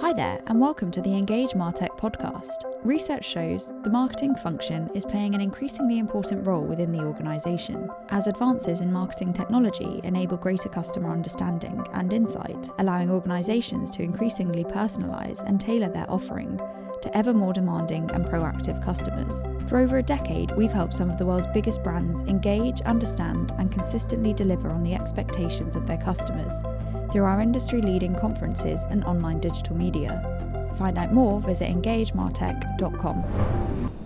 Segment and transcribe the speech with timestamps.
[0.00, 2.64] Hi there, and welcome to the Engage Martech podcast.
[2.84, 8.26] Research shows the marketing function is playing an increasingly important role within the organisation, as
[8.26, 15.42] advances in marketing technology enable greater customer understanding and insight, allowing organisations to increasingly personalise
[15.44, 16.60] and tailor their offering
[17.00, 19.46] to ever more demanding and proactive customers.
[19.66, 23.72] For over a decade, we've helped some of the world's biggest brands engage, understand, and
[23.72, 26.62] consistently deliver on the expectations of their customers
[27.10, 30.22] through our industry leading conferences and online digital media.
[30.76, 33.96] Find out more, visit engagemartech.com.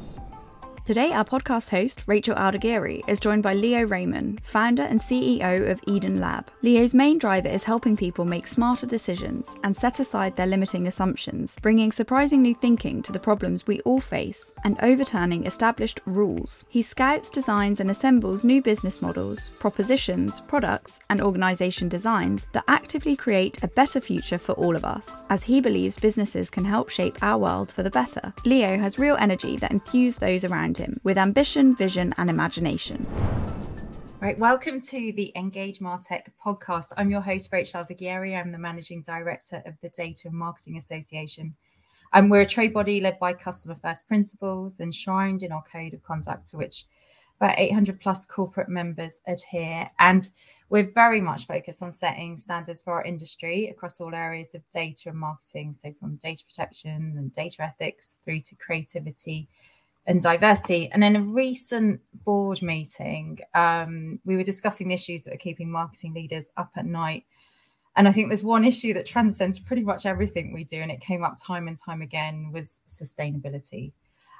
[0.90, 5.80] Today, our podcast host, Rachel Aldighieri, is joined by Leo Rayman, founder and CEO of
[5.86, 6.50] Eden Lab.
[6.62, 11.56] Leo's main driver is helping people make smarter decisions and set aside their limiting assumptions,
[11.62, 16.64] bringing surprising new thinking to the problems we all face and overturning established rules.
[16.68, 23.14] He scouts, designs, and assembles new business models, propositions, products, and organisation designs that actively
[23.14, 27.16] create a better future for all of us, as he believes businesses can help shape
[27.22, 28.32] our world for the better.
[28.44, 33.06] Leo has real energy that enthuse those around him with ambition, vision, and imagination.
[34.20, 36.92] Right, welcome to the Engage Martech podcast.
[36.96, 38.38] I'm your host, Rachel Aldighieri.
[38.38, 41.54] I'm the managing director of the Data and Marketing Association.
[42.12, 46.02] And we're a trade body led by customer first principles, enshrined in our code of
[46.02, 46.86] conduct, to which
[47.40, 49.90] about 800 plus corporate members adhere.
[49.98, 50.30] And
[50.68, 55.08] we're very much focused on setting standards for our industry across all areas of data
[55.08, 55.72] and marketing.
[55.72, 59.48] So, from data protection and data ethics through to creativity
[60.10, 60.90] and diversity.
[60.90, 65.70] And in a recent board meeting, um, we were discussing the issues that are keeping
[65.70, 67.24] marketing leaders up at night.
[67.94, 71.00] And I think there's one issue that transcends pretty much everything we do, and it
[71.00, 73.92] came up time and time again was sustainability.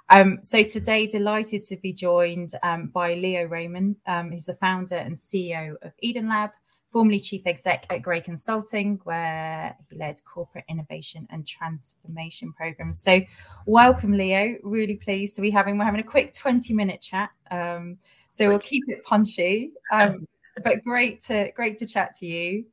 [0.09, 4.97] Um, so today, delighted to be joined um, by Leo Rayman, um, who's the founder
[4.97, 6.51] and CEO of Eden Lab,
[6.91, 13.01] formerly chief exec at Grey Consulting, where he led corporate innovation and transformation programs.
[13.01, 13.21] So,
[13.67, 14.57] welcome, Leo.
[14.63, 15.79] Really pleased to be having.
[15.79, 17.99] We're having a quick twenty-minute chat, um,
[18.31, 19.73] so we'll keep it punchy.
[19.93, 20.27] Um,
[20.65, 22.65] but great to great to chat to you.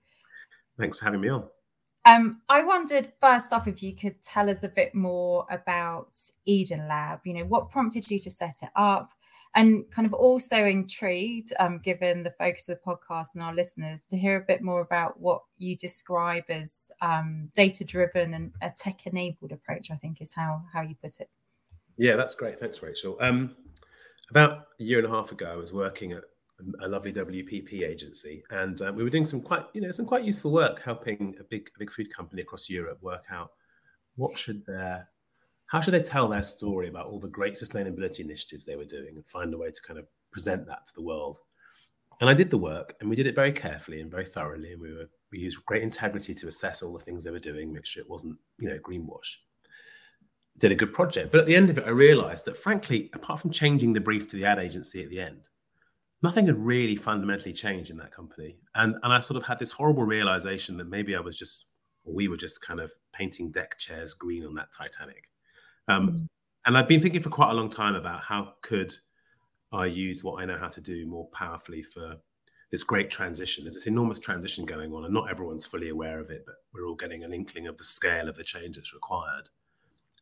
[0.79, 1.45] Thanks for having me on.
[2.05, 6.87] Um, I wondered first off if you could tell us a bit more about Eden
[6.87, 7.19] Lab.
[7.25, 9.11] You know, what prompted you to set it up?
[9.55, 14.05] And kind of also intrigued, um, given the focus of the podcast and our listeners,
[14.05, 18.69] to hear a bit more about what you describe as um, data driven and a
[18.69, 21.29] tech enabled approach, I think is how, how you put it.
[21.97, 22.59] Yeah, that's great.
[22.59, 23.17] Thanks, Rachel.
[23.19, 23.55] Um,
[24.29, 26.23] about a year and a half ago, I was working at
[26.81, 30.23] a lovely WPP agency, and uh, we were doing some quite, you know, some quite
[30.23, 33.51] useful work helping a big, big food company across Europe work out
[34.15, 35.07] what should their
[35.67, 39.15] how should they tell their story about all the great sustainability initiatives they were doing
[39.15, 41.39] and find a way to kind of present that to the world?
[42.19, 44.81] And I did the work, and we did it very carefully and very thoroughly, and
[44.81, 47.85] we were we used great integrity to assess all the things they were doing, make
[47.85, 49.35] sure it wasn't you know greenwash.
[50.57, 53.39] Did a good project, but at the end of it, I realised that frankly, apart
[53.39, 55.47] from changing the brief to the ad agency at the end,
[56.23, 58.57] nothing had really fundamentally changed in that company.
[58.73, 61.65] And and I sort of had this horrible realization that maybe I was just,
[62.05, 65.25] we were just kind of painting deck chairs green on that Titanic.
[65.87, 66.27] Um, mm.
[66.65, 68.93] And I've been thinking for quite a long time about how could
[69.71, 72.17] I use what I know how to do more powerfully for
[72.71, 73.63] this great transition.
[73.63, 76.85] There's this enormous transition going on, and not everyone's fully aware of it, but we're
[76.85, 79.49] all getting an inkling of the scale of the change that's required.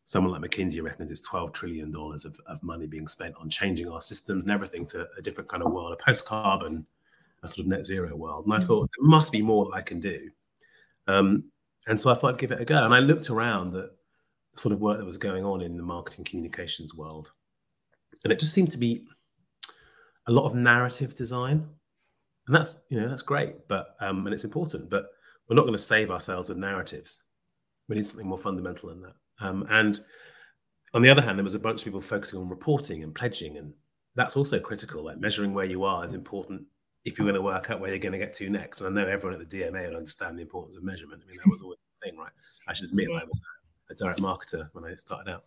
[0.06, 4.02] Someone like McKinsey reckons it's $12 trillion of, of money being spent on changing our
[4.02, 6.86] systems and everything to a different kind of world, a post carbon,
[7.42, 8.46] a sort of net zero world.
[8.46, 8.64] And I mm.
[8.64, 10.30] thought there must be more that I can do.
[11.08, 11.46] Um,
[11.88, 12.84] and so I thought I'd give it a go.
[12.84, 13.90] And I looked around at
[14.56, 17.32] sort of work that was going on in the marketing communications world.
[18.24, 19.06] And it just seemed to be
[20.28, 21.68] a lot of narrative design.
[22.48, 25.08] And that's, you know, that's great, but, um, and it's important, but
[25.48, 27.24] we're not going to save ourselves with narratives.
[27.88, 29.14] We need something more fundamental than that.
[29.40, 30.00] Um, and
[30.94, 33.58] on the other hand, there was a bunch of people focusing on reporting and pledging,
[33.58, 33.74] and
[34.16, 35.04] that's also critical.
[35.04, 36.64] Like measuring where you are is important
[37.04, 38.82] if you're going to work out where you're going to get to next.
[38.82, 41.22] And I know everyone at the DMA will understand the importance of measurement.
[41.24, 42.32] I mean, that was always the thing, right?
[42.68, 43.42] I should admit, I was
[43.90, 45.46] a direct marketer when I started out,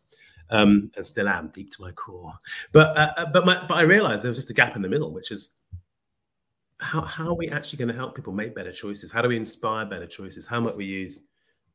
[0.50, 2.32] um, and still am deep to my core.
[2.72, 4.88] But uh, uh, but my, but I realized there was just a gap in the
[4.88, 5.50] middle, which is
[6.78, 9.10] how how are we actually going to help people make better choices?
[9.10, 10.46] How do we inspire better choices?
[10.46, 11.22] How might we use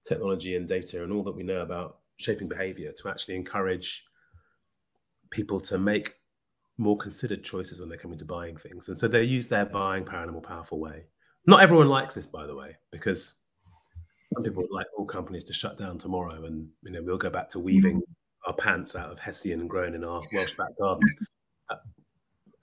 [0.05, 4.05] technology and data and all that we know about shaping behavior to actually encourage
[5.29, 6.15] people to make
[6.77, 8.87] more considered choices when they're coming to buying things.
[8.87, 11.05] And so they use their buying power in a more powerful way.
[11.45, 13.35] Not everyone likes this, by the way, because
[14.33, 17.29] some people would like all companies to shut down tomorrow, and you know we'll go
[17.29, 18.49] back to weaving mm-hmm.
[18.49, 21.09] our pants out of hessian and grown in our Welsh back garden.
[21.69, 21.75] Uh,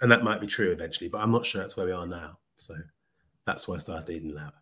[0.03, 2.37] and that might be true eventually, but I'm not sure that's where we are now.
[2.57, 2.75] So
[3.47, 4.53] that's why I started Eden Lab.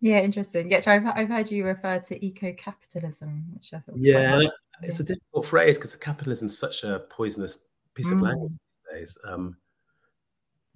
[0.00, 0.68] Yeah, interesting.
[0.68, 3.94] Yeah, I've, I've heard you refer to eco-capitalism, which I thought.
[3.98, 7.58] yeah, it's, it's, a difficult phrase because capitalism is such a poisonous
[7.94, 8.24] piece of mm.
[8.24, 9.18] language these days.
[9.26, 9.56] Um,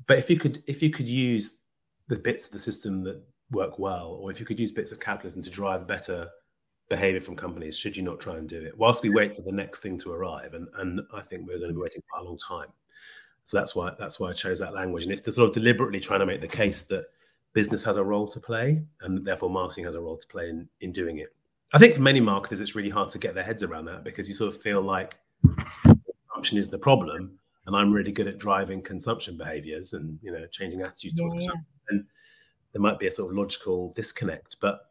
[0.07, 1.59] but if you could, if you could use
[2.07, 3.21] the bits of the system that
[3.51, 6.29] work well, or if you could use bits of capitalism to drive better
[6.89, 8.77] behavior from companies, should you not try and do it?
[8.77, 11.71] Whilst we wait for the next thing to arrive, and and I think we're going
[11.71, 12.69] to be waiting quite a long time.
[13.45, 16.01] So that's why that's why I chose that language, and it's to sort of deliberately
[16.01, 17.07] trying to make the case that
[17.55, 20.69] business has a role to play, and therefore marketing has a role to play in
[20.81, 21.35] in doing it.
[21.73, 24.29] I think for many marketers, it's really hard to get their heads around that because
[24.29, 25.17] you sort of feel like
[26.39, 30.47] consumption is the problem, and I'm really good at driving consumption behaviors and you know
[30.51, 31.67] changing attitudes towards yeah, consumption.
[31.69, 31.78] Yeah.
[32.73, 34.57] There might be a sort of logical disconnect.
[34.61, 34.91] But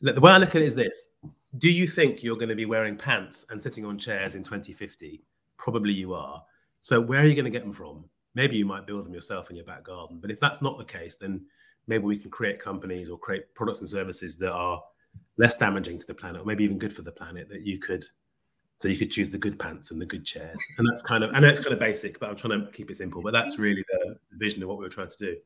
[0.00, 1.10] the way I look at it is this
[1.56, 5.22] Do you think you're going to be wearing pants and sitting on chairs in 2050?
[5.56, 6.42] Probably you are.
[6.80, 8.04] So where are you going to get them from?
[8.34, 10.18] Maybe you might build them yourself in your back garden.
[10.20, 11.44] But if that's not the case, then
[11.86, 14.82] maybe we can create companies or create products and services that are
[15.38, 18.04] less damaging to the planet, or maybe even good for the planet that you could
[18.78, 20.62] so you could choose the good pants and the good chairs.
[20.78, 22.90] And that's kind of, I know it's kind of basic, but I'm trying to keep
[22.90, 23.20] it simple.
[23.22, 25.36] But that's really the vision of what we were trying to do.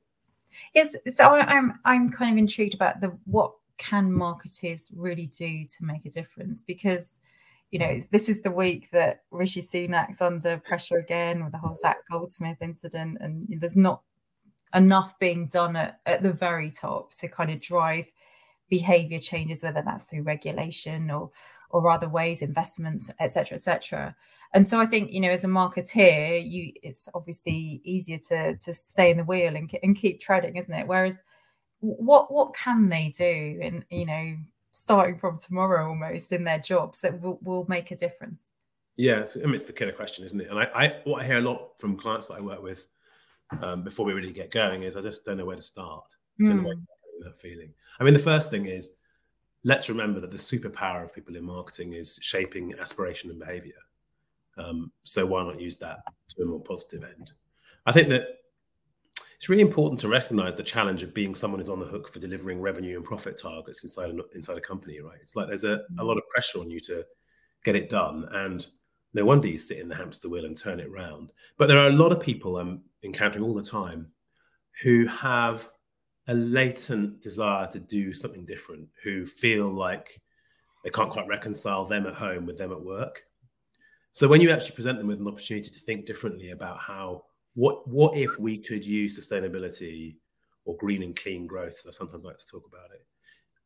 [0.74, 0.96] Yes.
[1.14, 6.04] So I'm I'm kind of intrigued about the what can marketers really do to make
[6.04, 7.18] a difference because
[7.70, 11.74] you know this is the week that Rishi Sunak's under pressure again with the whole
[11.74, 14.02] Zac Goldsmith incident, and there's not
[14.74, 18.10] enough being done at, at the very top to kind of drive
[18.68, 21.30] behavior changes, whether that's through regulation or
[21.72, 24.16] or other ways, investments, etc., etc.
[24.54, 28.72] And so I think you know, as a marketeer, you it's obviously easier to to
[28.72, 30.86] stay in the wheel and, and keep treading, isn't it?
[30.86, 31.22] Whereas,
[31.80, 34.36] what what can they do, and you know,
[34.70, 38.50] starting from tomorrow almost in their jobs that will, will make a difference?
[38.96, 40.50] Yeah, I mean, it's the killer question, isn't it?
[40.50, 42.86] And I, I what I hear a lot from clients that I work with
[43.62, 46.04] um, before we really get going is I just don't know where to start.
[46.40, 46.64] Mm.
[47.20, 47.72] that feeling.
[48.00, 48.96] I mean, the first thing is
[49.64, 53.72] let's remember that the superpower of people in marketing is shaping aspiration and behavior.
[54.58, 55.98] Um, so why not use that
[56.30, 57.32] to a more positive end?
[57.86, 58.22] I think that
[59.36, 62.20] it's really important to recognize the challenge of being someone who's on the hook for
[62.20, 65.18] delivering revenue and profit targets inside a, inside a company, right?
[65.20, 67.04] It's like there's a, a lot of pressure on you to
[67.64, 68.28] get it done.
[68.32, 68.64] And
[69.14, 71.32] no wonder you sit in the hamster wheel and turn it round.
[71.58, 74.12] But there are a lot of people I'm encountering all the time
[74.80, 75.68] who have
[76.28, 80.20] a latent desire to do something different, who feel like
[80.84, 83.22] they can't quite reconcile them at home with them at work.
[84.12, 87.24] So when you actually present them with an opportunity to think differently about how
[87.54, 90.16] what what if we could use sustainability
[90.64, 93.04] or green and clean growth, I sometimes like to talk about it,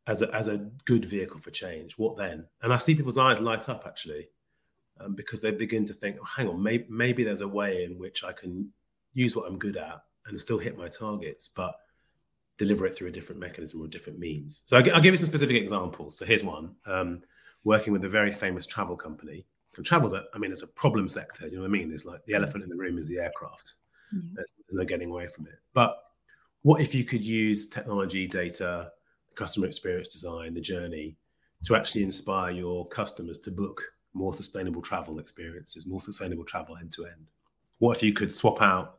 [0.06, 2.46] as a, as a good vehicle for change, what then?
[2.62, 4.28] And I see people's eyes light up actually,
[5.00, 7.98] um, because they begin to think, oh, hang on, maybe, maybe there's a way in
[7.98, 8.72] which I can
[9.12, 11.74] use what I'm good at and still hit my targets, but
[12.58, 14.62] deliver it through a different mechanism or different means.
[14.66, 16.18] So I'll, I'll give you some specific examples.
[16.18, 17.22] So here's one: um,
[17.64, 19.44] working with a very famous travel company.
[19.76, 21.46] And travel's, a, I mean, it's a problem sector.
[21.46, 21.92] You know what I mean?
[21.92, 23.74] It's like the elephant in the room is the aircraft.
[24.14, 24.34] Mm-hmm.
[24.34, 25.58] There's, there's no getting away from it.
[25.74, 25.98] But
[26.62, 28.90] what if you could use technology, data,
[29.34, 31.16] customer experience design, the journey,
[31.64, 33.82] to actually inspire your customers to book
[34.14, 37.26] more sustainable travel experiences, more sustainable travel end to end?
[37.78, 38.98] What if you could swap out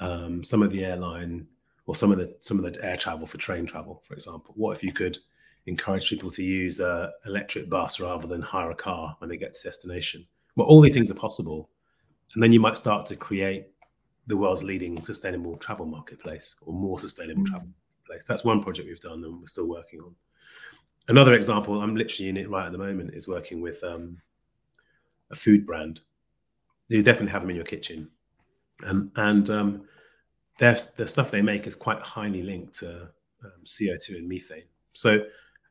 [0.00, 1.46] um, some of the airline
[1.86, 4.54] or some of the some of the air travel for train travel, for example?
[4.56, 5.18] What if you could
[5.66, 9.54] encourage people to use a electric bus rather than hire a car when they get
[9.54, 10.26] to destination?
[10.54, 11.70] Well, all these things are possible,
[12.34, 13.68] and then you might start to create
[14.26, 17.52] the world's leading sustainable travel marketplace or more sustainable mm-hmm.
[17.52, 17.68] travel
[18.06, 18.24] place.
[18.24, 20.14] That's one project we've done and we're still working on.
[21.08, 24.20] Another example, I'm literally in it right at the moment, is working with um,
[25.30, 26.00] a food brand.
[26.88, 28.08] You definitely have them in your kitchen,
[28.84, 29.84] um, and um,
[30.58, 33.08] the stuff they make is quite highly linked to
[33.44, 34.64] um, CO2 and methane.
[34.92, 35.24] So,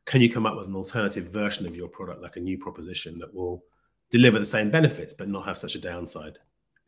[0.04, 3.18] can you come up with an alternative version of your product, like a new proposition
[3.18, 3.64] that will
[4.10, 6.38] deliver the same benefits but not have such a downside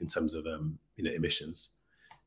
[0.00, 1.70] in terms of um, you know emissions?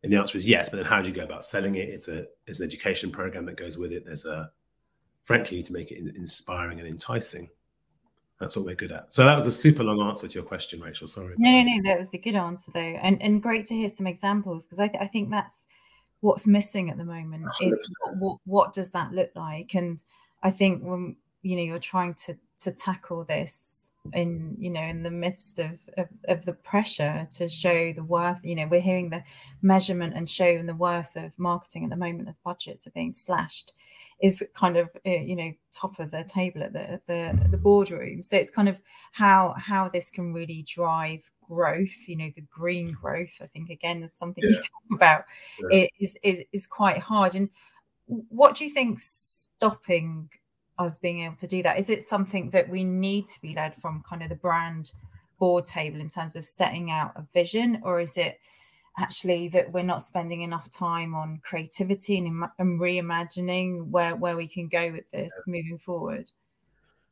[0.04, 0.70] And the answer is yes.
[0.70, 1.90] But then, how do you go about selling it?
[1.90, 4.06] It's a it's an education program that goes with it.
[4.06, 4.52] There's a
[5.24, 7.50] frankly to make it inspiring and enticing.
[8.42, 9.14] That's what we're good at.
[9.14, 11.08] So that was a super long answer to your question, Rachel.
[11.08, 11.36] Sorry.
[11.38, 11.82] No, no, no.
[11.84, 14.88] That was a good answer though, and and great to hear some examples because I,
[14.88, 15.68] th- I think that's
[16.22, 17.72] what's missing at the moment 100%.
[17.72, 20.02] is what, what, what does that look like, and
[20.42, 23.81] I think when you know you're trying to to tackle this
[24.14, 28.40] in you know in the midst of, of, of the pressure to show the worth
[28.44, 29.24] you know we're hearing the
[29.62, 33.74] measurement and showing the worth of marketing at the moment as budgets are being slashed
[34.22, 38.24] is kind of uh, you know top of the table at the the, the boardroom
[38.24, 38.78] so it's kind of
[39.12, 44.02] how how this can really drive growth you know the green growth i think again
[44.02, 44.50] is something yeah.
[44.50, 45.24] you talk about
[45.70, 45.86] yeah.
[46.00, 47.50] is, is is quite hard and
[48.08, 50.28] what do you think stopping
[50.86, 51.78] us being able to do that?
[51.78, 54.92] Is it something that we need to be led from kind of the brand
[55.40, 58.40] board table in terms of setting out a vision, or is it
[58.98, 64.48] actually that we're not spending enough time on creativity and, and reimagining where where we
[64.48, 65.52] can go with this yeah.
[65.52, 66.32] moving forward?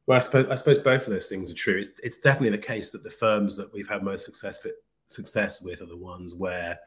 [0.05, 1.79] Well, I suppose I suppose both of those things are true.
[1.79, 4.73] It's, it's definitely the case that the firms that we've had most success with,
[5.07, 6.79] success with are the ones where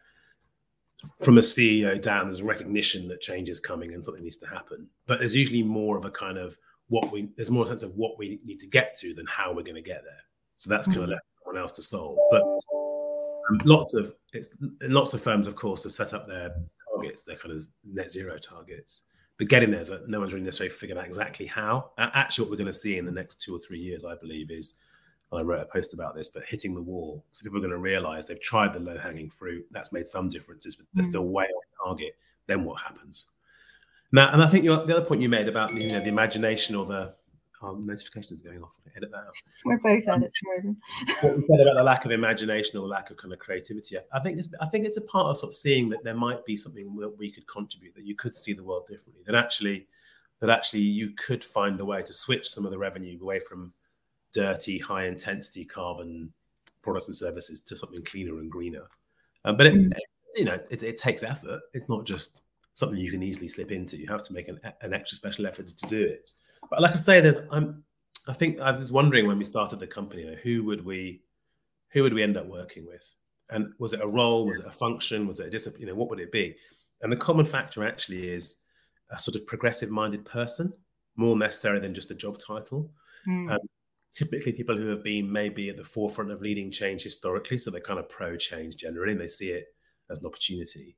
[1.20, 4.46] from a CEO down, there's a recognition that change is coming and something needs to
[4.46, 4.86] happen.
[5.06, 6.56] But there's usually more of a kind of
[6.92, 9.62] what we there's more sense of what we need to get to than how we're
[9.62, 10.22] going to get there.
[10.56, 11.00] So that's mm-hmm.
[11.00, 12.18] kind of left someone else to solve.
[12.30, 16.54] But um, lots of it's lots of firms, of course, have set up their
[16.94, 19.04] targets, their kind of net zero targets.
[19.38, 21.92] But getting there, so no one's really necessarily figured out exactly how.
[21.96, 24.50] Actually, what we're going to see in the next two or three years, I believe,
[24.50, 24.74] is
[25.32, 27.24] I wrote a post about this, but hitting the wall.
[27.30, 29.64] So people are going to realize they've tried the low hanging fruit.
[29.70, 31.08] That's made some differences, but they're mm.
[31.08, 32.16] still way off target.
[32.46, 33.30] Then what happens?
[34.12, 36.84] Now, and I think the other point you made about you know the imagination or
[36.84, 37.14] the
[37.62, 38.72] oh, notifications going off.
[38.94, 39.34] Edit that out.
[39.64, 40.38] We're both um, edits.
[41.22, 43.96] what we said about the lack of imagination or lack of kind of creativity.
[44.12, 46.44] I think it's I think it's a part of sort of seeing that there might
[46.44, 49.86] be something that we could contribute, that you could see the world differently, that actually
[50.40, 53.72] that actually you could find a way to switch some of the revenue away from
[54.32, 56.32] dirty, high intensity carbon
[56.82, 58.88] products and services to something cleaner and greener.
[59.44, 59.92] Um, but it, mm.
[60.34, 61.60] you know, it, it, takes effort.
[61.74, 62.40] It's not just
[62.74, 63.98] something you can easily slip into.
[63.98, 66.30] You have to make an, an extra special effort to do it.
[66.70, 67.84] But like I say, there's I'm
[68.28, 71.22] I think I was wondering when we started the company, you know, who would we
[71.90, 73.14] who would we end up working with?
[73.50, 74.46] And was it a role?
[74.46, 75.26] Was it a function?
[75.26, 75.80] Was it a discipline?
[75.80, 76.56] You know, what would it be?
[77.02, 78.58] And the common factor actually is
[79.10, 80.72] a sort of progressive minded person,
[81.16, 82.90] more necessary than just a job title.
[83.28, 83.52] Mm.
[83.52, 83.58] Um,
[84.12, 87.80] typically people who have been maybe at the forefront of leading change historically, so they're
[87.80, 89.66] kind of pro change generally, and they see it
[90.10, 90.96] as an opportunity.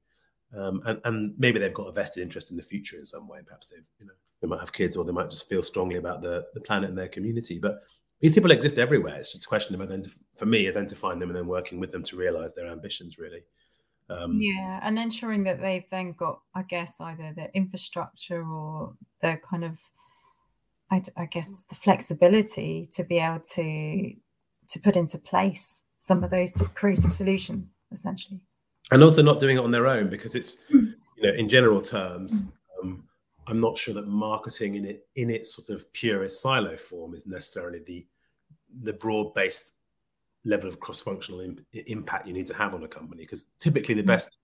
[0.57, 3.41] Um, and, and, maybe they've got a vested interest in the future in some way.
[3.45, 6.23] Perhaps they, you know, they might have kids, or they might just feel strongly about
[6.23, 7.59] the, the planet and their community.
[7.59, 7.83] But
[8.21, 9.17] these people exist everywhere.
[9.17, 12.03] It's just a question of identif- for me identifying them and then working with them
[12.05, 13.19] to realize their ambitions.
[13.19, 13.43] Really.
[14.09, 19.39] Um, yeah, and ensuring that they've then got, I guess, either the infrastructure or the
[19.43, 19.81] kind of
[20.91, 24.13] I, I guess the flexibility to be able to
[24.69, 28.41] to put into place some of those creative solutions essentially
[28.91, 30.95] and also not doing it on their own because it's mm.
[31.17, 32.53] you know in general terms mm.
[32.83, 33.05] um,
[33.47, 37.27] i'm not sure that marketing in it in its sort of purest silo form is
[37.27, 38.07] necessarily the
[38.81, 39.73] the broad based
[40.45, 43.95] level of cross functional imp- impact you need to have on a company because typically
[43.95, 44.07] the mm.
[44.07, 44.37] best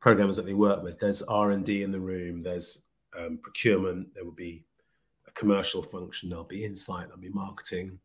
[0.00, 2.84] programmers that we work with there's r&d in the room there's
[3.18, 4.64] um, procurement there will be
[5.30, 6.28] a commercial function.
[6.28, 7.06] There'll be insight.
[7.06, 7.98] There'll be marketing.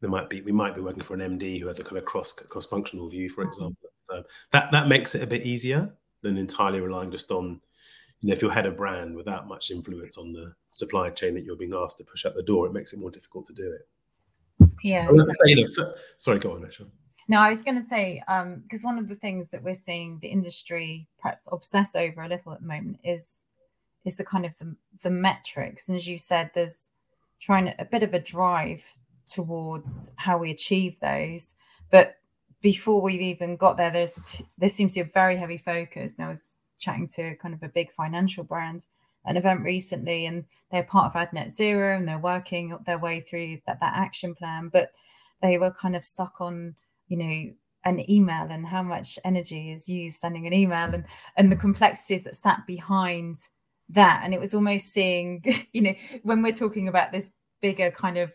[0.00, 2.04] There might be we might be working for an MD who has a kind of
[2.04, 3.85] cross cross functional view, for example.
[4.08, 4.22] So
[4.52, 5.90] that that makes it a bit easier
[6.22, 7.60] than entirely relying just on
[8.20, 11.44] you know if you're head of brand without much influence on the supply chain that
[11.44, 13.72] you're being asked to push out the door, it makes it more difficult to do
[13.72, 13.88] it.
[14.82, 15.08] Yeah.
[15.10, 15.34] Exactly.
[15.44, 16.86] Say, you know, sorry, go on, Rachel.
[17.28, 20.18] No, I was going to say because um, one of the things that we're seeing
[20.20, 23.42] the industry perhaps obsess over a little at the moment is
[24.04, 25.88] is the kind of the, the metrics.
[25.88, 26.90] And as you said, there's
[27.40, 28.84] trying a bit of a drive
[29.26, 31.54] towards how we achieve those.
[31.90, 32.16] But
[32.66, 36.18] before we've even got there, there's there seems to be a very heavy focus.
[36.18, 38.86] And I was chatting to kind of a big financial brand
[39.24, 43.20] an event recently, and they're part of Ad Net Zero, and they're working their way
[43.20, 44.68] through that that action plan.
[44.72, 44.90] But
[45.42, 46.74] they were kind of stuck on,
[47.06, 47.52] you know,
[47.84, 51.04] an email and how much energy is used sending an email, and
[51.36, 53.36] and the complexities that sat behind
[53.90, 55.40] that and it was almost seeing
[55.72, 55.94] you know
[56.24, 57.30] when we're talking about this
[57.62, 58.32] bigger kind of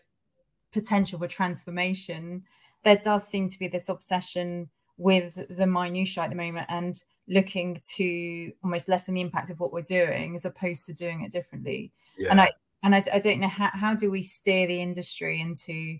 [0.72, 2.42] potential for transformation
[2.84, 7.80] there does seem to be this obsession with the minutiae at the moment and looking
[7.94, 11.92] to almost lessen the impact of what we're doing as opposed to doing it differently.
[12.18, 12.30] Yeah.
[12.30, 12.50] and i
[12.84, 15.98] and I, I don't know how, how do we steer the industry into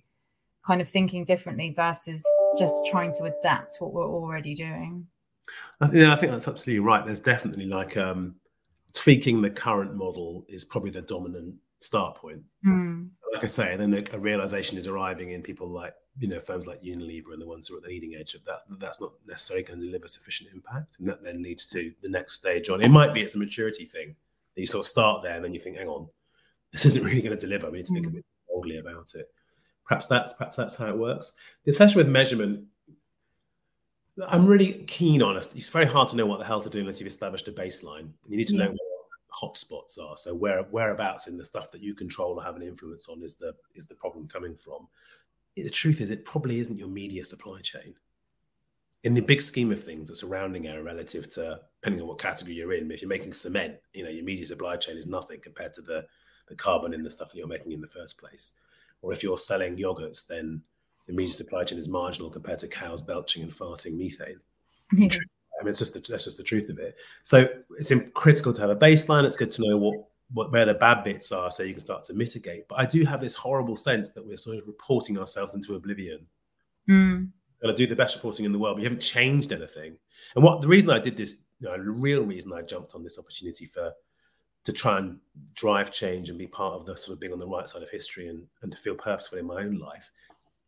[0.66, 2.24] kind of thinking differently versus
[2.58, 5.06] just trying to adapt what we're already doing?
[5.80, 7.04] I think, I think that's absolutely right.
[7.04, 8.34] There's definitely like um
[8.94, 12.42] tweaking the current model is probably the dominant start point.
[12.66, 13.08] Mm.
[13.32, 16.66] Like I say, then a, a, realization is arriving in people like you know firms
[16.66, 18.60] like Unilever and the ones who are at the leading edge of that.
[18.78, 22.34] That's not necessarily going to deliver sufficient impact, and that then leads to the next
[22.34, 22.82] stage on.
[22.82, 24.14] It might be it's a maturity thing.
[24.54, 26.08] That you sort of start there, and then you think, hang on,
[26.72, 27.70] this isn't really going to deliver.
[27.70, 28.10] We need to think mm.
[28.10, 29.26] a bit boldly about it.
[29.86, 31.32] Perhaps that's perhaps that's how it works.
[31.64, 32.66] The obsession with measurement
[34.28, 35.48] I'm really keen on it.
[35.56, 38.10] It's very hard to know what the hell to do unless you've established a baseline.
[38.28, 38.64] You need to yeah.
[38.66, 38.76] know
[39.32, 40.16] hotspots are.
[40.16, 43.36] So where whereabouts in the stuff that you control or have an influence on is
[43.36, 44.88] the is the problem coming from.
[45.56, 47.94] The truth is, it probably isn't your media supply chain.
[49.04, 52.18] In the big scheme of things, it's a rounding error relative to depending on what
[52.18, 52.90] category you're in.
[52.90, 56.06] If you're making cement, you know your media supply chain is nothing compared to the
[56.48, 58.54] the carbon in the stuff that you're making in the first place.
[59.00, 60.62] Or if you're selling yogurts, then
[61.06, 64.40] the media supply chain is marginal compared to cows belching and farting methane.
[64.94, 65.08] Yeah.
[65.62, 66.96] I mean, it's just the, that's just the truth of it.
[67.22, 69.24] So it's critical to have a baseline.
[69.24, 72.04] It's good to know what, what where the bad bits are, so you can start
[72.04, 72.66] to mitigate.
[72.68, 76.26] But I do have this horrible sense that we're sort of reporting ourselves into oblivion.
[76.88, 77.30] Mm.
[77.62, 79.96] And I do the best reporting in the world, but you haven't changed anything.
[80.34, 83.04] And what the reason I did this, you know, the real reason I jumped on
[83.04, 83.92] this opportunity for
[84.64, 85.18] to try and
[85.54, 87.90] drive change and be part of the sort of being on the right side of
[87.90, 90.10] history and, and to feel purposeful in my own life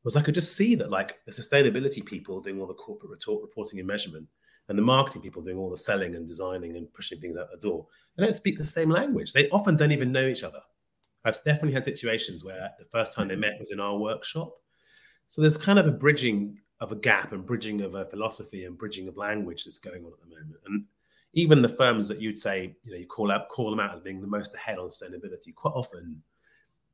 [0.05, 3.43] was I could just see that like the sustainability people doing all the corporate report,
[3.43, 4.29] reporting and measurement
[4.69, 7.59] and the marketing people doing all the selling and designing and pushing things out the
[7.59, 9.33] door, they don't speak the same language.
[9.33, 10.61] They often don't even know each other.
[11.25, 13.43] I've definitely had situations where the first time they mm-hmm.
[13.43, 14.55] met was in our workshop.
[15.27, 18.77] So there's kind of a bridging of a gap and bridging of a philosophy and
[18.77, 20.61] bridging of language that's going on at the moment.
[20.67, 20.85] And
[21.33, 24.01] even the firms that you'd say, you know, you call out call them out as
[24.01, 26.23] being the most ahead on sustainability, quite often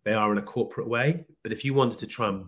[0.04, 1.24] they are in a corporate way.
[1.42, 2.46] But if you wanted to try and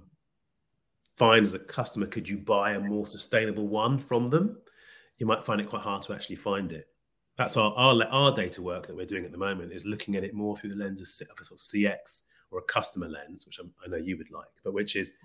[1.16, 4.58] find as a customer, could you buy a more sustainable one from them?
[5.22, 6.88] You might find it quite hard to actually find it.
[7.38, 10.24] That's our, our, our data work that we're doing at the moment is looking at
[10.24, 13.60] it more through the lens of a sort of CX or a customer lens, which
[13.60, 15.16] I'm, i know you would like, but which is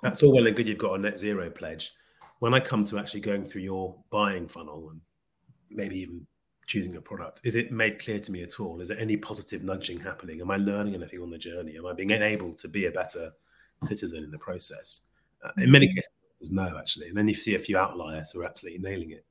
[0.00, 0.66] that's all well and good.
[0.66, 1.92] You've got a net zero pledge.
[2.38, 5.02] When I come to actually going through your buying funnel and
[5.68, 6.26] maybe even
[6.66, 8.80] choosing a product, is it made clear to me at all?
[8.80, 10.40] Is there any positive nudging happening?
[10.40, 11.76] Am I learning anything on the journey?
[11.76, 13.32] Am I being able to be a better
[13.84, 15.02] citizen in the process?
[15.44, 15.98] Uh, in many mm-hmm.
[16.44, 17.08] Cases, no, actually.
[17.08, 19.24] And then you see a few outliers who are absolutely nailing it.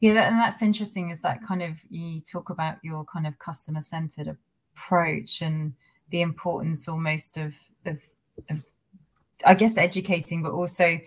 [0.00, 1.10] Yeah, and that's interesting.
[1.10, 4.36] Is that kind of you talk about your kind of customer centered
[4.74, 5.72] approach and
[6.10, 7.54] the importance almost of,
[7.86, 7.98] of,
[8.50, 8.66] of
[9.46, 10.98] I guess educating, but also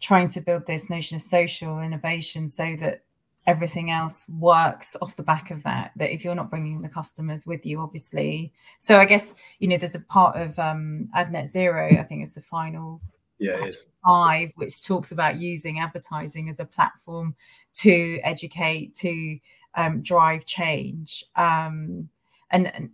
[0.00, 3.02] trying to build this notion of social innovation so that
[3.46, 7.46] everything else works off the back of that that if you're not bringing the customers
[7.46, 11.46] with you obviously so i guess you know there's a part of um Ad Net
[11.46, 13.00] Zero i think it's the final
[13.38, 13.70] yeah
[14.04, 17.34] five which talks about using advertising as a platform
[17.72, 19.38] to educate to
[19.74, 22.08] um, drive change um
[22.50, 22.90] and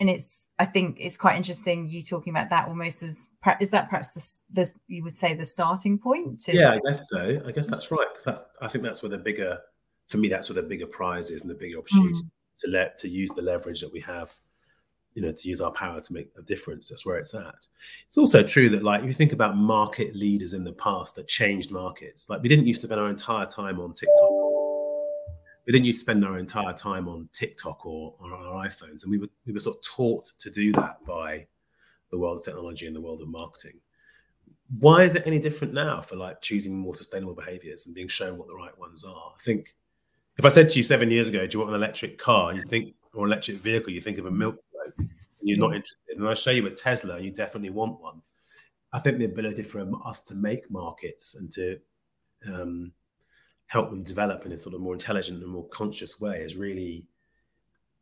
[0.00, 3.28] and, it's I think it's quite interesting you talking about that almost as
[3.60, 6.40] is that perhaps this this you would say the starting point?
[6.40, 7.42] To, yeah, I guess so.
[7.46, 9.58] I guess that's right because that's I think that's where the bigger
[10.08, 12.30] for me that's where the bigger prize is and the bigger opportunity mm.
[12.60, 14.36] to let to use the leverage that we have,
[15.14, 16.88] you know, to use our power to make a difference.
[16.88, 17.66] That's where it's at.
[18.06, 21.28] It's also true that like if you think about market leaders in the past that
[21.28, 24.48] changed markets, like we didn't used to spend our entire time on TikTok
[25.68, 29.10] we didn't used to spend our entire time on TikTok or on our iPhones, and
[29.10, 31.46] we were we were sort of taught to do that by
[32.10, 33.78] the world of technology and the world of marketing.
[34.78, 38.38] Why is it any different now for like choosing more sustainable behaviors and being shown
[38.38, 39.34] what the right ones are?
[39.36, 39.74] I think
[40.38, 42.62] if I said to you seven years ago, "Do you want an electric car?" You
[42.62, 44.56] think or electric vehicle, you think of a milk
[45.40, 46.16] you're not interested.
[46.16, 48.20] And I show you a Tesla, you definitely want one.
[48.92, 51.78] I think the ability for us to make markets and to
[52.46, 52.92] um,
[53.66, 57.06] help them develop in a sort of more intelligent and more conscious way is really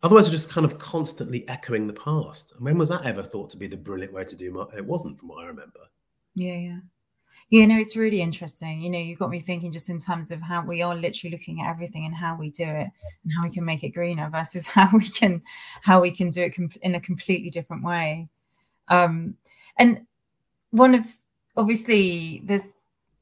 [0.03, 3.51] otherwise we're just kind of constantly echoing the past and when was that ever thought
[3.51, 5.81] to be the brilliant way to do it wasn't from what i remember
[6.35, 6.79] yeah yeah
[7.51, 10.41] yeah no it's really interesting you know you've got me thinking just in terms of
[10.41, 12.89] how we are literally looking at everything and how we do it
[13.25, 15.43] and how we can make it greener versus how we can
[15.83, 18.29] how we can do it in a completely different way
[18.89, 19.35] um
[19.79, 20.01] and
[20.71, 21.07] one of
[21.57, 22.71] obviously there's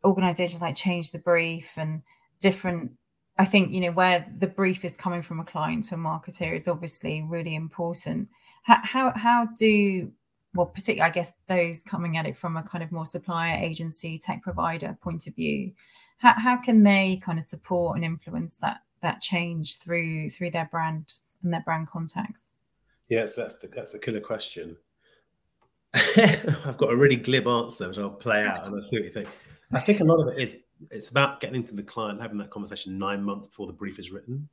[0.05, 2.03] organizations like change the brief and
[2.41, 2.93] different
[3.39, 6.55] I think you know where the brief is coming from a client to a marketer
[6.55, 8.29] is obviously really important.
[8.63, 10.13] How how, how do
[10.55, 14.19] well, particularly I guess those coming at it from a kind of more supplier agency
[14.19, 15.73] tech provider point of view,
[16.19, 20.69] how, how can they kind of support and influence that that change through through their
[20.71, 21.13] brand
[21.43, 22.53] and their brand contacts?
[23.09, 24.77] Yes, that's the that's a killer question.
[25.95, 29.13] I've got a really glib answer which I'll play out and I'll see what you
[29.13, 29.29] think.
[29.73, 30.59] I think a lot of it is
[30.91, 34.11] it's about getting to the client, having that conversation nine months before the brief is
[34.11, 34.49] written.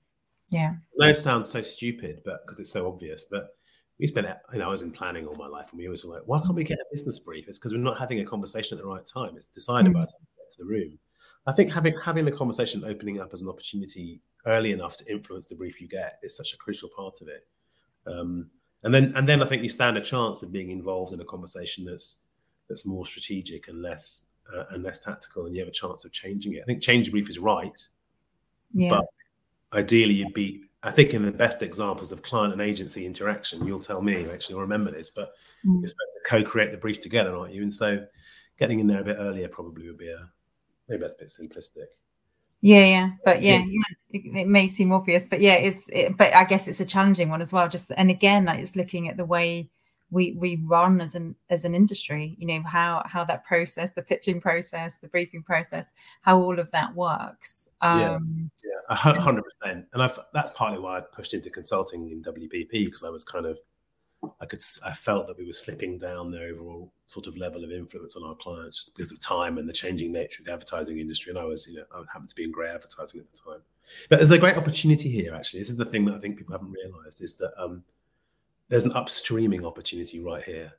[0.50, 0.76] Yeah.
[1.02, 3.56] I know sounds so stupid, but because it's so obvious, but
[4.02, 6.16] we spent, you know, I was in planning all my life, and we always were
[6.16, 7.48] like, why can't we get a business brief?
[7.48, 9.38] It's because we're not having a conversation at the right time.
[9.38, 9.94] It's decided mm.
[9.94, 11.00] by the time we get to the room.
[11.46, 15.46] I think having having the conversation opening up as an opportunity early enough to influence
[15.48, 17.48] the brief you get is such a crucial part of it.
[18.08, 18.50] Um,
[18.84, 21.26] and then and then I think you stand a chance of being involved in a
[21.26, 22.22] conversation that's
[22.70, 26.12] that's more strategic and less uh, and less tactical, and you have a chance of
[26.12, 26.62] changing it.
[26.64, 27.88] I think change brief is right,
[28.74, 28.90] yeah.
[28.90, 29.06] but
[29.74, 30.64] ideally you'd be.
[30.84, 34.54] I think in the best examples of client and agency interaction, you'll tell me actually,
[34.54, 35.34] you'll remember this, but
[35.66, 35.80] mm.
[35.80, 37.62] you're supposed to co-create the brief together, aren't you?
[37.62, 38.06] And so,
[38.58, 40.30] getting in there a bit earlier probably would be a
[40.90, 41.86] maybe that's a bit simplistic.
[42.62, 45.90] Yeah, yeah, but yeah, yeah it, it, may seem obvious, but yeah, it's.
[45.90, 47.68] It, but I guess it's a challenging one as well.
[47.68, 49.70] Just and again, like it's looking at the way
[50.12, 52.36] we we run as an as an industry.
[52.38, 56.70] You know how how that process, the pitching process, the briefing process, how all of
[56.72, 57.70] that works.
[57.82, 59.86] Um, yeah, yeah, hundred percent.
[59.94, 63.46] And I've, that's partly why I pushed into consulting in WPP because I was kind
[63.46, 63.58] of
[64.40, 67.72] I could I felt that we were slipping down the overall sort of level of
[67.72, 71.00] influence on our clients just because of time and the changing nature of the advertising
[71.00, 71.32] industry.
[71.32, 73.62] And I was, you know, I happened to be in grey advertising at the time.
[74.10, 75.34] But there's a great opportunity here.
[75.34, 77.84] Actually, this is the thing that I think people haven't realised is that um,
[78.72, 80.72] there's an upstreaming opportunity right here.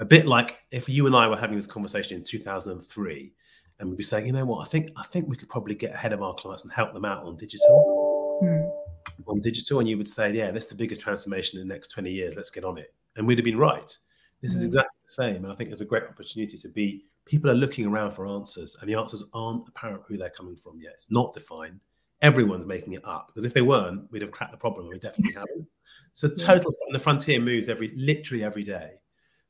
[0.00, 3.32] A bit like if you and I were having this conversation in 2003,
[3.78, 5.94] and we'd be saying, you know what, I think I think we could probably get
[5.94, 8.40] ahead of our clients and help them out on digital.
[8.42, 8.80] Hmm
[9.26, 11.88] on digital and you would say, yeah, this is the biggest transformation in the next
[11.88, 12.34] 20 years.
[12.36, 12.94] Let's get on it.
[13.16, 13.96] And we'd have been right.
[14.42, 14.66] This is mm.
[14.66, 15.36] exactly the same.
[15.44, 18.76] And I think there's a great opportunity to be, people are looking around for answers
[18.80, 20.92] and the answers aren't apparent who they're coming from yet.
[20.94, 21.80] It's not defined.
[22.22, 24.88] Everyone's making it up because if they weren't, we'd have cracked the problem.
[24.88, 25.66] We definitely haven't.
[26.12, 28.92] So total, the frontier moves every, literally every day.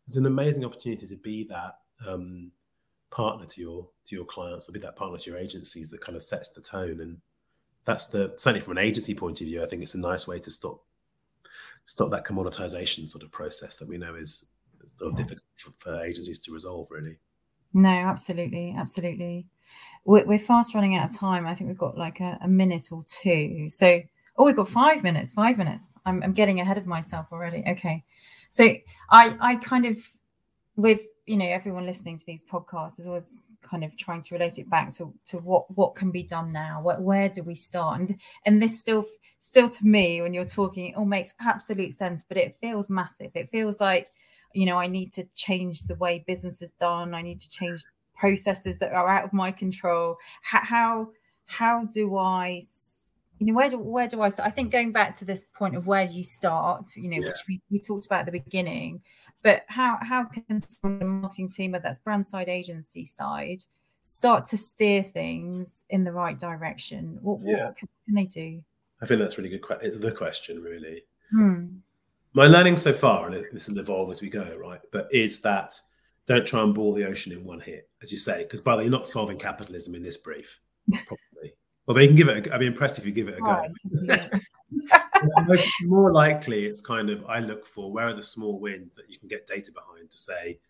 [0.06, 2.52] It's an amazing opportunity to be that um,
[3.11, 6.16] partner to your to your clients or be that partner to your agencies that kind
[6.16, 7.18] of sets the tone and
[7.85, 9.62] that's the certainly from an agency point of view.
[9.62, 10.83] I think it's a nice way to stop
[11.85, 14.46] stop that commoditization sort of process that we know is
[14.96, 16.88] sort of difficult for, for agencies to resolve.
[16.90, 17.16] Really.
[17.72, 19.46] No, absolutely, absolutely.
[20.04, 21.46] We're, we're, fast running out of time.
[21.46, 23.68] I think we've got like a, a, minute or two.
[23.68, 24.00] So,
[24.37, 25.33] oh, we've got five minutes.
[25.35, 25.94] Five minutes.
[26.06, 27.62] I'm, I'm getting ahead of myself already.
[27.68, 28.04] Okay.
[28.50, 28.64] So
[29.11, 29.98] I I kind of
[30.76, 34.59] with you know everyone listening to these podcasts is always kind of trying to relate
[34.59, 38.00] it back to to what what can be done now what, where do we start
[38.00, 39.04] and and this still
[39.38, 43.30] still to me when you're talking it all makes absolute sense but it feels massive
[43.35, 44.09] it feels like
[44.54, 47.83] you know i need to change the way business is done i need to change
[48.20, 51.09] processes that are out of my control how how,
[51.46, 52.61] how do i
[53.38, 55.74] you know where do where do i start i think going back to this point
[55.74, 57.28] of where you start you know yeah.
[57.28, 59.00] which we, we talked about at the beginning
[59.42, 63.64] but how how can the marketing team, whether that's brand side, agency side,
[64.02, 67.18] start to steer things in the right direction?
[67.22, 67.66] What, yeah.
[67.66, 68.62] what can, can, they do?
[69.00, 69.62] I think that's really good.
[69.80, 71.04] It's the question, really.
[71.30, 71.66] Hmm.
[72.35, 74.80] My learning so far, and this will evolve as we go, right?
[74.92, 75.80] But is that
[76.30, 78.78] don't try and boil the ocean in one hit, as you say, because by the
[78.78, 81.52] way, you're not solving capitalism in this brief, probably.
[81.86, 82.46] well, they can give it.
[82.46, 84.38] A, I'd be impressed if you give it a go.
[85.86, 89.18] more likely, it's kind of I look for where are the small wins that you
[89.18, 90.60] can get data behind to say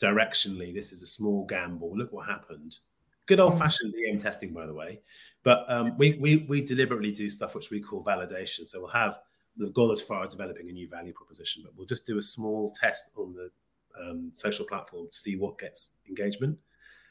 [0.00, 1.98] directionally this is a small gamble.
[1.98, 2.78] Look what happened.
[3.26, 5.00] Good old fashioned EM testing, by the way.
[5.42, 8.64] But um, we, we we deliberately do stuff which we call validation.
[8.64, 9.18] So we'll have
[9.58, 12.22] we've gone as far as developing a new value proposition, but we'll just do a
[12.22, 13.50] small test on the
[14.02, 16.58] um, social platform to see what gets engagement.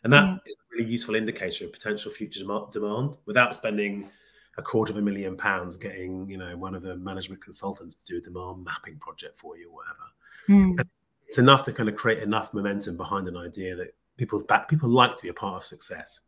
[0.04, 0.38] And that yeah.
[0.46, 4.10] is a really useful indicator of potential future demand without spending
[4.58, 8.04] a quarter of a million pounds getting you know one of the management consultants to
[8.06, 10.88] do a demand mapping project for you or whatever mm.
[11.26, 14.90] it's enough to kind of create enough momentum behind an idea that people's back people
[14.90, 16.22] like to be a part of success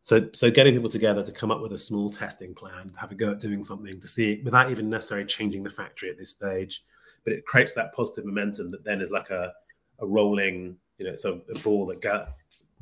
[0.00, 3.12] so so getting people together to come up with a small testing plan to have
[3.12, 6.16] a go at doing something to see it without even necessarily changing the factory at
[6.16, 6.84] this stage
[7.24, 9.52] but it creates that positive momentum that then is like a,
[10.00, 12.26] a rolling you know it's a, a ball that ga-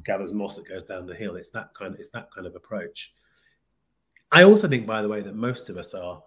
[0.04, 2.54] gathers moss that goes down the hill it's that kind of it's that kind of
[2.54, 3.12] approach
[4.30, 6.22] I also think, by the way, that most of us are,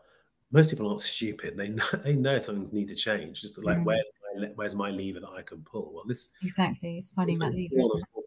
[0.51, 1.55] most people aren't stupid.
[1.55, 3.41] They know, they know something's need to change.
[3.41, 3.85] Just like, mm.
[3.85, 5.91] where's, my, where's my lever that I can pull?
[5.93, 6.97] Well, this exactly.
[6.97, 7.75] It's finding that lever.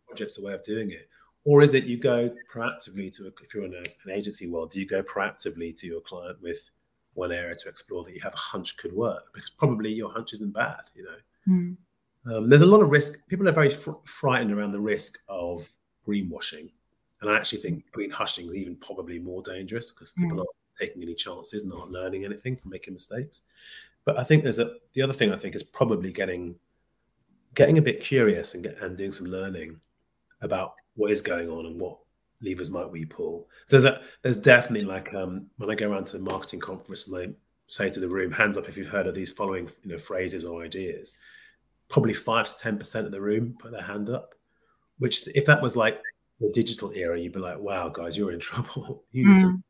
[0.06, 1.08] Project's a way of doing it.
[1.44, 4.80] Or is it you go proactively to, if you're in a, an agency world, do
[4.80, 6.70] you go proactively to your client with
[7.12, 9.24] one area to explore that you have a hunch could work?
[9.34, 11.54] Because probably your hunch isn't bad, you know.
[11.54, 11.76] Mm.
[12.26, 13.26] Um, there's a lot of risk.
[13.28, 15.68] People are very fr- frightened around the risk of
[16.06, 16.70] greenwashing.
[17.20, 20.40] And I actually think green hushing is even probably more dangerous because people mm.
[20.40, 23.42] aren't taking any chances not learning anything from making mistakes.
[24.04, 26.54] But I think there's a the other thing I think is probably getting
[27.54, 29.80] getting a bit curious and get, and doing some learning
[30.42, 31.98] about what is going on and what
[32.42, 33.48] levers might we pull.
[33.66, 37.08] So there's a there's definitely like um, when I go around to a marketing conference
[37.08, 37.34] and I
[37.66, 40.44] say to the room, hands up if you've heard of these following you know phrases
[40.44, 41.16] or ideas.
[41.94, 44.34] Probably five to ten percent of the room put their hand up.
[44.98, 46.00] Which if that was like
[46.40, 49.04] the digital era, you'd be like, wow, guys, you're in trouble.
[49.12, 49.40] you mm.
[49.40, 49.62] to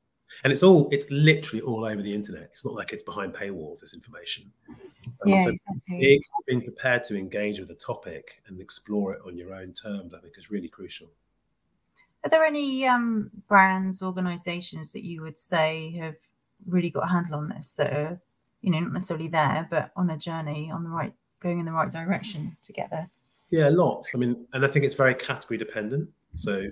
[0.43, 2.49] and it's all it's literally all over the internet.
[2.53, 4.51] It's not like it's behind paywalls, this information.
[5.27, 6.25] yeah, so exactly.
[6.47, 10.21] being prepared to engage with the topic and explore it on your own terms, I
[10.21, 11.09] think is really crucial.
[12.25, 16.17] Are there any um, brands, organizations that you would say have
[16.67, 18.21] really got a handle on this that are,
[18.63, 21.13] you know, not necessarily there, but on a journey on the right,
[21.45, 23.09] going in the right direction to get there?
[23.51, 24.13] Yeah, lots.
[24.15, 26.09] I mean, and I think it's very category dependent.
[26.35, 26.67] So,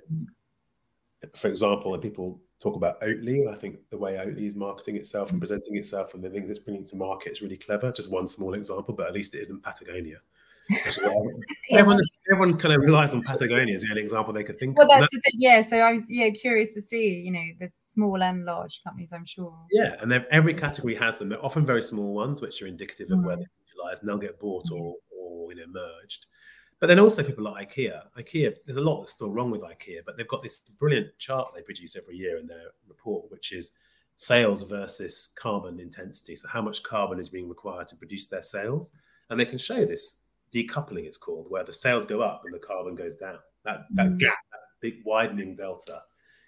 [1.37, 3.50] for example, when people talk about Oatly.
[3.50, 6.61] I think the way Oatly is marketing itself and presenting itself and the things it's
[6.61, 7.90] bringing to market is really clever.
[7.90, 10.18] Just one small example, but at least it isn't Patagonia.
[11.72, 14.85] everyone, everyone kind of relies on Patagonia as the only example they could think well,
[14.85, 14.90] of.
[14.90, 15.40] that's That- the thing.
[15.40, 19.11] Yeah, so I was yeah curious to see, you know, the small and large companies.
[19.12, 19.52] I'm sure.
[19.72, 21.30] yeah, and every category has them.
[21.30, 23.44] They're often very small ones, which are indicative of where Mm.
[23.83, 26.27] Utilize and they'll get bought or, or you know merged.
[26.81, 28.03] But then also people like IKEA.
[28.18, 31.53] IKEA, there's a lot that's still wrong with IKEA, but they've got this brilliant chart
[31.55, 33.73] they produce every year in their report, which is
[34.16, 36.35] sales versus carbon intensity.
[36.35, 38.90] So how much carbon is being required to produce their sales,
[39.31, 41.05] and they can show this decoupling.
[41.05, 43.38] It's called where the sales go up and the carbon goes down.
[43.64, 44.18] That that Mm.
[44.18, 46.03] gap, that big widening delta,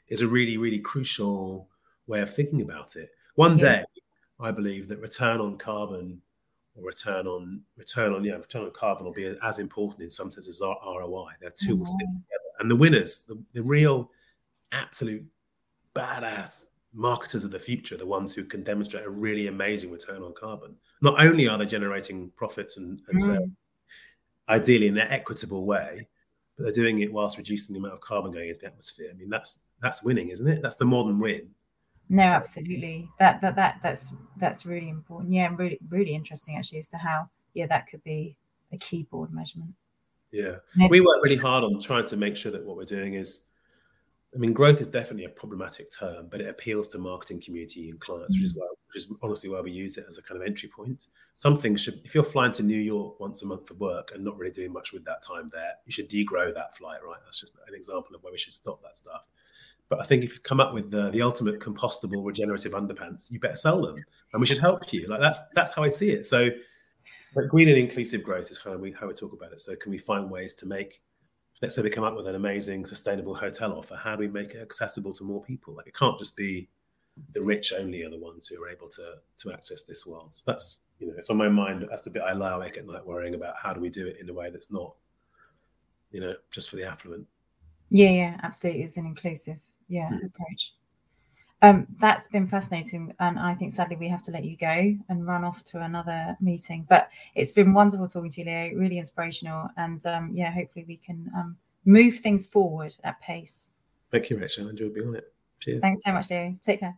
[0.08, 1.68] is a really really crucial
[2.08, 3.10] way of thinking about it.
[3.36, 3.76] One Yeah.
[3.76, 3.84] day,
[4.40, 6.20] I believe that return on carbon
[6.82, 10.48] return on return on yeah return on carbon will be as important in some sense
[10.48, 11.28] as ROI.
[11.40, 12.22] They're two will stick Mhm.
[12.24, 14.10] together, and the winners, the, the real
[14.72, 15.24] absolute
[15.94, 20.32] badass marketers of the future, the ones who can demonstrate a really amazing return on
[20.34, 20.76] carbon.
[21.00, 23.26] Not only are they generating profits and, and Mm.
[23.26, 23.50] sales,
[24.48, 26.08] ideally in an equitable way,
[26.56, 29.10] but they're doing it whilst reducing the amount of carbon going into the atmosphere.
[29.10, 30.62] I mean, that's that's winning, isn't it?
[30.62, 31.54] That's the modern win.
[32.08, 33.08] No, absolutely.
[33.18, 35.32] That that that that's that's really important.
[35.32, 38.36] Yeah, and really really interesting actually as to how yeah that could be
[38.72, 39.74] a keyboard measurement.
[40.34, 40.56] Yeah.
[40.76, 40.88] Yeah.
[40.88, 43.44] We work really hard on trying to make sure that what we're doing is,
[44.34, 48.00] I mean, growth is definitely a problematic term, but it appeals to marketing community and
[48.00, 48.58] clients, which is mm.
[48.58, 51.06] why, which is honestly why we use it as a kind of entry point.
[51.34, 54.36] something should, if you're flying to New York once a month for work and not
[54.36, 57.18] really doing much with that time there, you should degrow that flight, right?
[57.24, 59.22] That's just an example of where we should stop that stuff.
[59.94, 63.38] But I think if you come up with the, the ultimate compostable regenerative underpants, you
[63.38, 65.06] better sell them, and we should help you.
[65.06, 66.26] Like that's that's how I see it.
[66.26, 66.50] So,
[67.48, 69.60] green and inclusive growth is kind of how we talk about it.
[69.60, 71.00] So, can we find ways to make,
[71.62, 73.94] let's say, we come up with an amazing sustainable hotel offer?
[73.94, 75.74] How do we make it accessible to more people?
[75.74, 76.68] Like it can't just be
[77.32, 80.34] the rich only are the ones who are able to to access this world.
[80.34, 81.86] So that's you know, it's on my mind.
[81.88, 83.54] That's the bit I lie awake at night worrying about.
[83.62, 84.96] How do we do it in a way that's not,
[86.10, 87.28] you know, just for the affluent?
[87.90, 88.82] Yeah, yeah, absolutely.
[88.82, 90.26] It's an inclusive yeah Mhm.
[90.26, 90.72] approach.
[91.62, 95.26] Um, that's been fascinating, and I think sadly we have to let you go and
[95.26, 96.84] run off to another meeting.
[96.88, 98.74] But it's been wonderful talking to you, Leo.
[98.78, 103.68] Really inspirational, and um, yeah, hopefully we can um, move things forward at pace.
[104.10, 104.66] Thank you, Rachel.
[104.66, 105.32] I enjoyed being on it.
[105.60, 105.80] Cheers.
[105.80, 106.54] Thanks so much, Leo.
[106.62, 106.96] Take care.